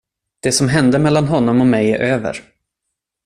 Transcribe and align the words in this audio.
Det 0.39 0.51
som 0.51 0.69
hände 0.69 0.99
mellan 0.99 1.27
honom 1.27 1.61
och 1.61 1.67
mig 1.67 1.91
är 1.91 1.99
över. 1.99 2.39